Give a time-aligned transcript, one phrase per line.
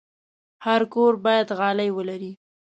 [0.65, 2.31] هر کور باید غالۍ ولري.